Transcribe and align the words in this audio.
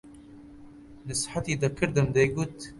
نسحەتی 1.07 1.59
دەکردم 1.63 2.07
دەیگوت: 2.15 2.55